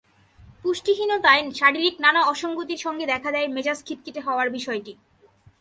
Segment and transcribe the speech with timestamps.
[0.61, 4.93] পুষ্টিহীনতায় শারীরিক নানা অসংগতির সঙ্গে দেখা দেয় মেজাজ খিটখিটে হওয়ার বিষয়টি।